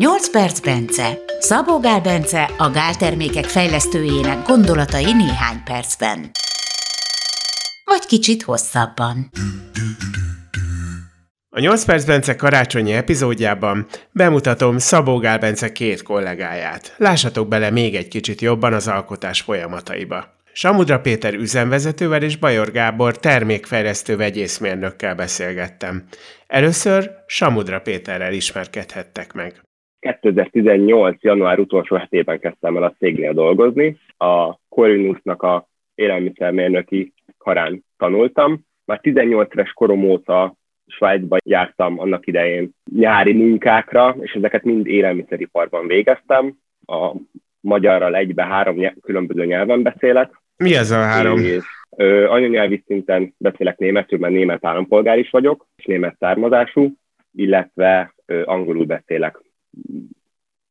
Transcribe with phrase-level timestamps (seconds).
[0.00, 1.18] 8 perc Bence.
[1.38, 6.30] Szabó Gál Bence a gáltermékek fejlesztőjének gondolatai néhány percben.
[7.84, 9.30] Vagy kicsit hosszabban.
[11.48, 16.94] A 8 perc Bence karácsonyi epizódjában bemutatom Szabó Gál Bence két kollégáját.
[16.96, 20.34] Lássatok bele még egy kicsit jobban az alkotás folyamataiba.
[20.52, 26.04] Samudra Péter üzemvezetővel és Bajor Gábor termékfejlesztő vegyészmérnökkel beszélgettem.
[26.46, 29.62] Először Samudra Péterrel ismerkedhettek meg.
[30.00, 31.22] 2018.
[31.22, 33.98] január utolsó hetében kezdtem el a cégnél dolgozni.
[34.16, 38.66] A Corinusnak a élelmiszermérnöki karán tanultam.
[38.84, 40.54] Már 18 éves korom óta
[40.86, 46.54] Svájcba jártam annak idején nyári munkákra, és ezeket mind élelmiszeriparban végeztem.
[46.86, 47.12] A
[47.60, 50.42] magyarral egybe három nyelv, különböző nyelven beszélek.
[50.56, 51.38] Mi ez a három?
[51.38, 51.64] És,
[51.96, 56.92] ö, anyanyelvi szinten beszélek németül, mert német állampolgár is vagyok, és német származású,
[57.32, 59.38] illetve ö, angolul beszélek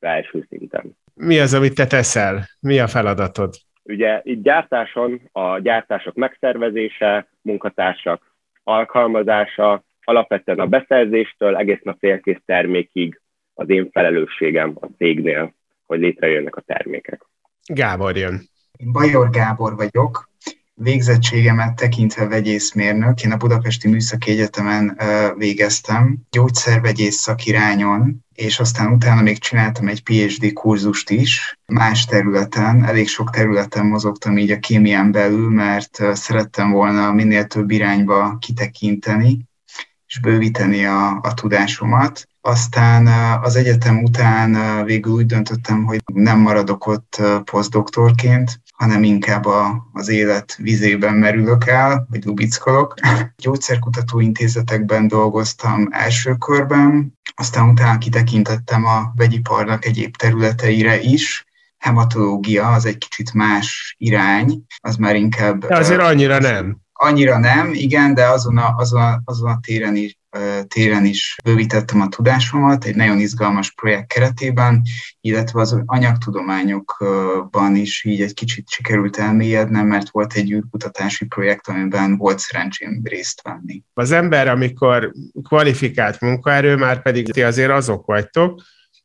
[0.00, 0.96] első szinten.
[1.14, 2.44] Mi az, amit te teszel?
[2.60, 3.54] Mi a feladatod?
[3.82, 13.20] Ugye itt gyártáson a gyártások megszervezése, munkatársak alkalmazása, alapvetően a beszerzéstől egészen a félkész termékig
[13.54, 15.54] az én felelősségem a cégnél,
[15.86, 17.26] hogy létrejönnek a termékek.
[17.66, 18.40] Gábor jön.
[18.76, 20.25] Én Bajor Gábor vagyok,
[20.82, 23.22] végzettségemet tekintve vegyészmérnök.
[23.22, 24.98] Én a Budapesti Műszaki Egyetemen
[25.36, 33.08] végeztem, gyógyszervegyész szakirányon, és aztán utána még csináltam egy PhD kurzust is, más területen, elég
[33.08, 39.44] sok területen mozogtam így a kémián belül, mert szerettem volna minél több irányba kitekinteni,
[40.06, 42.28] és bővíteni a, a tudásomat.
[42.40, 43.06] Aztán
[43.42, 50.08] az egyetem után végül úgy döntöttem, hogy nem maradok ott posztdoktorként, hanem inkább a, az
[50.08, 52.94] élet vizében merülök el, vagy lubickolok.
[53.42, 61.44] Gyógyszerkutató intézetekben dolgoztam első körben, aztán utána kitekintettem a vegyiparnak egyéb területeire is,
[61.78, 65.66] hematológia az egy kicsit más irány, az már inkább...
[65.66, 66.76] De azért annyira nem.
[66.92, 70.18] Annyira nem, igen, de azon a, azon a, azon a téren is
[70.66, 74.82] téren is bővítettem a tudásomat egy nagyon izgalmas projekt keretében,
[75.20, 82.16] illetve az anyagtudományokban is így egy kicsit sikerült elmélyednem, mert volt egy űrkutatási projekt, amiben
[82.16, 83.82] volt szerencsém részt venni.
[83.94, 88.62] Az ember, amikor kvalifikált munkaerő, már pedig ti azért azok vagytok,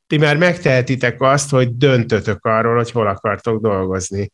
[0.08, 4.32] ti már megtehetitek azt, hogy döntötök arról, hogy hol akartok dolgozni.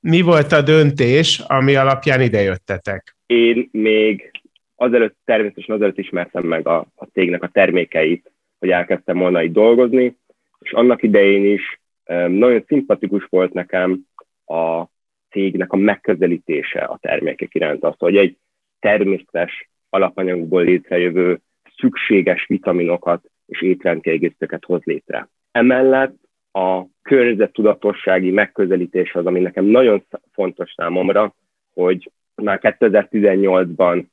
[0.00, 3.16] Mi volt a döntés, ami alapján idejöttetek?
[3.26, 4.30] Én még
[4.80, 10.16] azelőtt természetesen azelőtt ismertem meg a, a cégnek a termékeit, hogy elkezdtem volna itt dolgozni,
[10.58, 11.80] és annak idején is
[12.28, 14.06] nagyon szimpatikus volt nekem
[14.46, 14.84] a
[15.30, 18.36] cégnek a megközelítése a termékek iránt, az, hogy egy
[18.78, 21.40] természetes alapanyagból létrejövő
[21.76, 25.28] szükséges vitaminokat és étrendkiegészítőket hoz létre.
[25.52, 26.16] Emellett
[26.52, 31.34] a környezettudatossági megközelítés az, ami nekem nagyon fontos számomra,
[31.72, 34.04] hogy már 2018-ban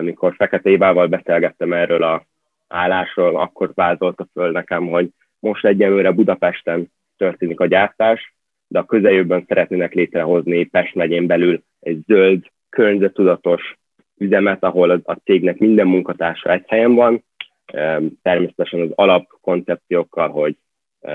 [0.00, 2.26] mikor Fekete Évával beszélgettem erről a
[2.68, 8.34] állásról, akkor vázolta föl nekem, hogy most egyelőre Budapesten történik a gyártás,
[8.66, 13.78] de a közeljövőben szeretnének létrehozni Pest megyén belül egy zöld, környezetudatos
[14.18, 17.24] üzemet, ahol a cégnek minden munkatársa egy helyen van,
[18.22, 20.56] természetesen az alapkoncepciókkal, hogy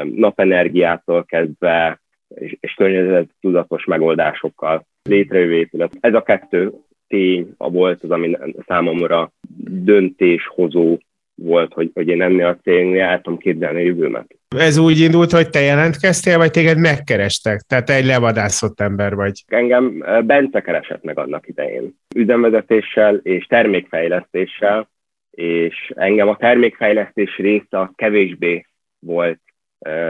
[0.04, 2.00] napenergiától kezdve
[2.36, 5.98] és, és környezettudatos megoldásokkal létrejövő épület.
[6.00, 6.74] Ez a kettő
[7.08, 8.38] tény a volt az, ami
[8.68, 9.32] számomra
[9.70, 10.98] döntéshozó
[11.36, 14.36] volt, hogy, hogy én ennél a cégnél el tudom képzelni a jövőmet.
[14.56, 17.60] Ez úgy indult, hogy te jelentkeztél, vagy téged megkerestek?
[17.60, 19.44] Tehát te egy levadászott ember vagy.
[19.48, 21.96] Engem Bence keresett meg annak idején.
[22.16, 24.90] Üzemvezetéssel és termékfejlesztéssel,
[25.32, 28.66] és engem a termékfejlesztés része kevésbé
[29.00, 29.40] volt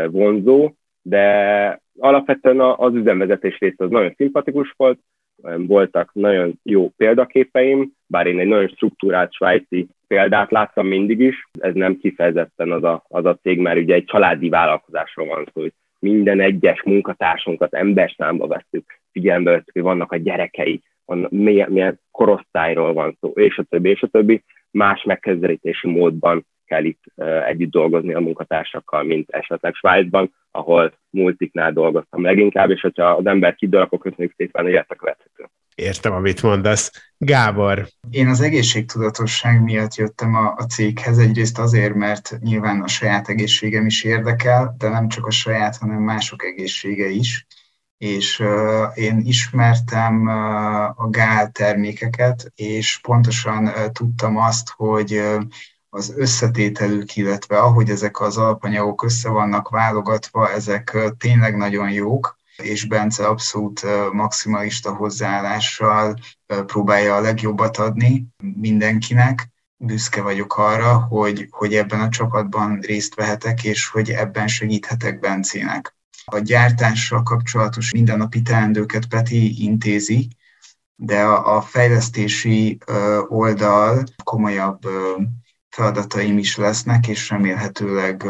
[0.07, 0.71] vonzó,
[1.01, 4.99] de alapvetően az üzemvezetés része az nagyon szimpatikus volt,
[5.57, 11.73] voltak nagyon jó példaképeim, bár én egy nagyon struktúrált svájci példát láttam mindig is, ez
[11.73, 15.73] nem kifejezetten az a, az a cég, mert ugye egy családi vállalkozásról van szó, hogy
[15.99, 22.93] minden egyes munkatársunkat emberszámba veszük, figyelembe veszük, hogy vannak a gyerekei, van, milyen, milyen korosztályról
[22.93, 27.03] van szó, és a többi, és a többi, más megközelítési módban kell itt
[27.47, 33.55] együtt dolgozni a munkatársakkal, mint esetleg Svájcban, ahol multiknál dolgoztam leginkább, és hogyha az ember
[33.55, 35.49] kidől, akkor köszönjük szépen, hogy ezt a követhető.
[35.75, 37.13] Értem, amit mondasz.
[37.17, 37.87] Gábor.
[38.09, 43.85] Én az egészségtudatosság miatt jöttem a, a céghez, egyrészt azért, mert nyilván a saját egészségem
[43.85, 47.47] is érdekel, de nem csak a saját, hanem mások egészsége is
[47.97, 55.21] és uh, én ismertem uh, a gál termékeket, és pontosan uh, tudtam azt, hogy
[55.89, 62.87] az összetételük, illetve ahogy ezek az alapanyagok össze vannak válogatva, ezek tényleg nagyon jók, és
[62.87, 66.15] Bence abszolút maximalista hozzáállással
[66.65, 69.49] próbálja a legjobbat adni mindenkinek.
[69.77, 75.95] Büszke vagyok arra, hogy, hogy ebben a csapatban részt vehetek, és hogy ebben segíthetek Bencének.
[76.25, 80.27] A gyártással kapcsolatos mindennapi teendőket Peti intézi,
[80.95, 82.77] de a, a fejlesztési
[83.27, 84.79] oldal komolyabb
[85.77, 88.25] feladataim is lesznek, és remélhetőleg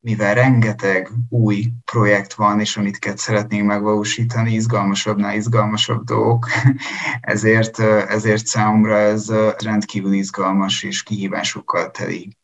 [0.00, 6.46] mivel rengeteg új projekt van, és amit szeretnénk megvalósítani, izgalmasabbnál izgalmasabb dolgok,
[7.20, 7.78] ezért,
[8.08, 9.30] ezért számomra ez
[9.62, 12.36] rendkívül izgalmas és kihívásokkal teli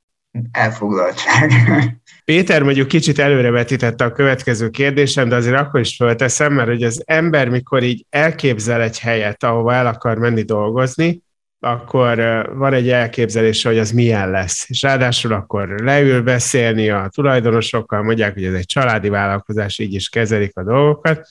[0.51, 1.53] elfoglaltság.
[2.25, 7.03] Péter mondjuk kicsit előrevetítette a következő kérdésem, de azért akkor is fölteszem, mert hogy az
[7.05, 11.25] ember, mikor így elképzel egy helyet, ahova el akar menni dolgozni,
[11.61, 12.17] akkor
[12.55, 14.71] van egy elképzelése, hogy az milyen lesz.
[14.71, 20.09] És ráadásul akkor leül beszélni a tulajdonosokkal, mondják, hogy ez egy családi vállalkozás, így is
[20.09, 21.29] kezelik a dolgokat.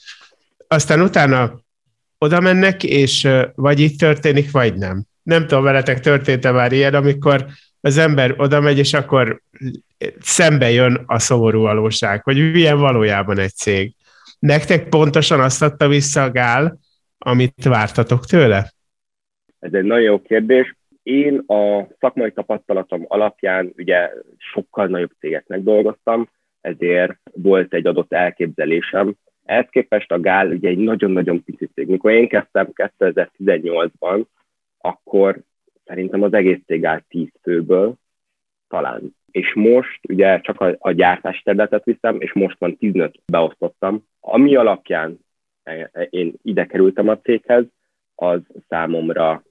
[0.68, 1.60] Aztán utána
[2.18, 5.04] oda mennek, és vagy itt történik, vagy nem.
[5.22, 7.46] Nem tudom, veletek történt-e már ilyen, amikor
[7.80, 9.42] az ember oda megy, és akkor
[10.20, 13.94] szembe jön a szomorú valóság, hogy milyen valójában egy cég.
[14.38, 16.78] Nektek pontosan azt adta vissza a gál,
[17.18, 18.74] amit vártatok tőle?
[19.58, 20.76] Ez egy nagyon jó kérdés.
[21.02, 26.28] Én a szakmai tapasztalatom alapján ugye sokkal nagyobb cégeknek dolgoztam,
[26.60, 29.14] ezért volt egy adott elképzelésem.
[29.44, 31.88] Ehhez képest a Gál ugye egy nagyon-nagyon pici cég.
[31.88, 34.24] Mikor én kezdtem 2018-ban,
[34.78, 35.38] akkor
[35.84, 37.94] szerintem az egész cég áll 10 főből,
[38.68, 39.14] talán.
[39.30, 44.04] És most ugye csak a, a gyártás területet viszem, és most van 15 beosztottam.
[44.20, 45.18] Ami alapján
[45.62, 47.64] e, e, én ide kerültem a céghez,
[48.14, 49.42] az számomra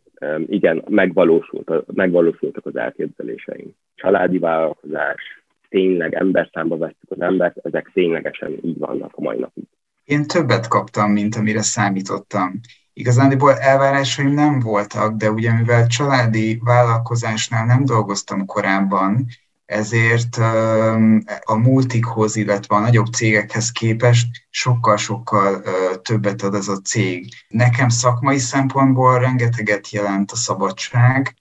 [0.48, 3.76] igen, megvalósult, megvalósultak az elképzeléseim.
[3.96, 5.22] Családi vállalkozás,
[5.70, 9.64] tényleg emberszámba vettük az embert, ezek ténylegesen így vannak a mai napig.
[10.04, 12.60] Én többet kaptam, mint amire számítottam.
[12.94, 19.26] Igazániból elvárásaim nem voltak, de ugye mivel családi vállalkozásnál nem dolgoztam korábban,
[19.66, 20.38] ezért
[21.44, 25.64] a multikhoz, illetve a nagyobb cégekhez képest sokkal-sokkal
[26.02, 27.34] többet ad ez a cég.
[27.48, 31.36] Nekem szakmai szempontból rengeteget jelent a szabadság,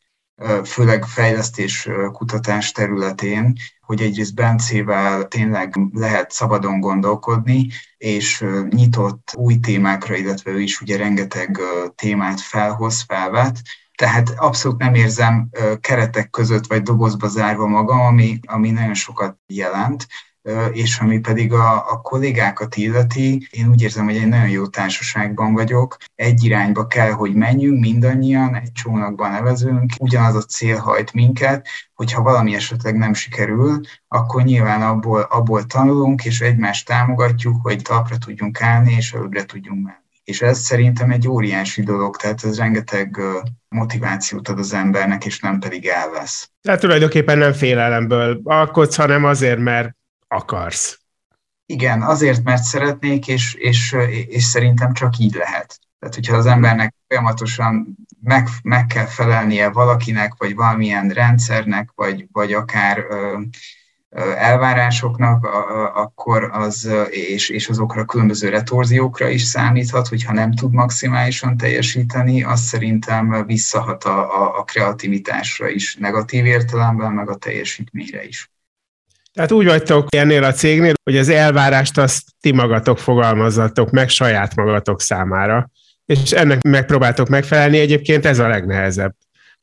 [0.64, 10.16] főleg fejlesztés kutatás területén, hogy egyrészt Bencével tényleg lehet szabadon gondolkodni, és nyitott új témákra,
[10.16, 11.58] illetve ő is ugye rengeteg
[11.94, 13.60] témát felhoz, felvet,
[13.96, 15.48] tehát abszolút nem érzem
[15.80, 20.06] keretek között vagy dobozba zárva magam, ami, ami nagyon sokat jelent
[20.72, 25.52] és ami pedig a, a kollégákat illeti, én úgy érzem, hogy egy nagyon jó társaságban
[25.52, 25.96] vagyok.
[26.14, 32.22] Egy irányba kell, hogy menjünk mindannyian, egy csónakban nevezünk, ugyanaz a cél hajt minket, hogyha
[32.22, 38.60] valami esetleg nem sikerül, akkor nyilván abból, abból tanulunk, és egymást támogatjuk, hogy talpra tudjunk
[38.60, 40.03] állni, és előbbre tudjunk menni.
[40.24, 43.20] És ez szerintem egy óriási dolog, tehát ez rengeteg
[43.68, 46.50] motivációt ad az embernek, és nem pedig elvesz.
[46.62, 49.96] Tehát tulajdonképpen nem félelemből alkotsz, hanem azért, mert
[50.28, 50.98] akarsz.
[51.66, 55.78] Igen, azért, mert szeretnék, és, és, és szerintem csak így lehet.
[55.98, 62.52] Tehát, hogyha az embernek folyamatosan meg, meg kell felelnie valakinek, vagy valamilyen rendszernek, vagy, vagy
[62.52, 63.40] akár ö,
[64.36, 65.44] elvárásoknak,
[65.94, 72.42] akkor az, és, és azokra a különböző retorziókra is számíthat, hogyha nem tud maximálisan teljesíteni,
[72.42, 78.50] az szerintem visszahat a, a, a kreativitásra is, negatív értelemben, meg a teljesítményre is.
[79.32, 84.54] Tehát úgy vagytok ennél a cégnél, hogy az elvárást azt ti magatok fogalmazzatok meg saját
[84.54, 85.70] magatok számára,
[86.06, 89.14] és ennek megpróbáltok megfelelni, egyébként ez a legnehezebb,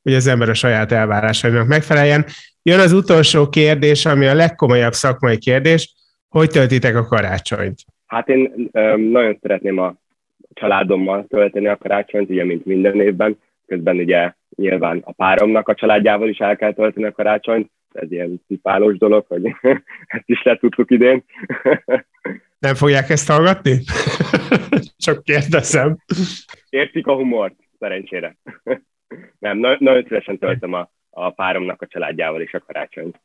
[0.01, 2.25] hogy az ember a saját elvárásainak megfeleljen,
[2.63, 5.93] Jön az utolsó kérdés, ami a legkomolyabb szakmai kérdés,
[6.29, 7.79] hogy töltitek a karácsonyt?
[8.05, 9.95] Hát én um, nagyon szeretném a
[10.53, 13.39] családommal tölteni a karácsonyt, ugye, mint minden évben.
[13.67, 17.71] Közben ugye nyilván a páromnak a családjával is el kell tölteni a karácsonyt.
[17.93, 19.45] Ez ilyen szipálós dolog, hogy
[20.07, 21.23] ezt is letudtuk idén.
[22.59, 23.79] Nem fogják ezt hallgatni?
[25.05, 25.97] Csak kérdezem.
[26.69, 28.35] Értik a humort, szerencsére.
[29.39, 30.89] Nem, nagyon szívesen töltöm a
[31.21, 33.21] a páromnak a családjával is a karácsonyt.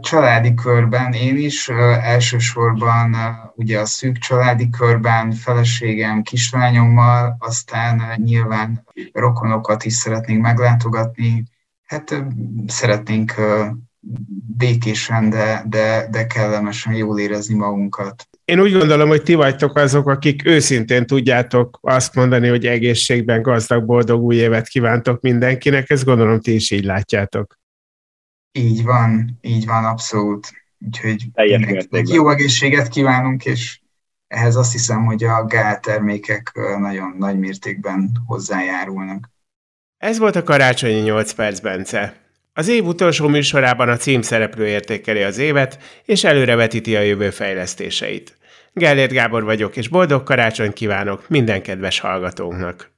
[0.00, 1.68] Családi körben én is,
[2.02, 3.16] elsősorban
[3.54, 11.42] ugye a szűk családi körben feleségem, kislányommal, aztán nyilván rokonokat is szeretnénk meglátogatni.
[11.84, 12.24] Hát
[12.66, 13.34] szeretnénk
[14.56, 18.27] békésen, de, de, de kellemesen jól érezni magunkat.
[18.48, 23.84] Én úgy gondolom, hogy ti vagytok azok, akik őszintén tudjátok azt mondani, hogy egészségben gazdag,
[23.84, 27.58] boldog új évet kívántok mindenkinek, ezt gondolom ti is így látjátok.
[28.52, 30.52] Így van, így van, abszolút.
[30.86, 31.26] Úgyhogy
[32.04, 33.80] jó egészséget kívánunk, és
[34.28, 39.30] ehhez azt hiszem, hogy a gál termékek nagyon nagy mértékben hozzájárulnak.
[39.96, 42.16] Ez volt a Karácsonyi 8 perc, Bence.
[42.52, 48.37] Az év utolsó műsorában a címszereplő értékeli az évet, és előrevetíti a jövő fejlesztéseit.
[48.72, 52.90] Gellért Gábor vagyok, és boldog karácsony kívánok minden kedves hallgatónknak!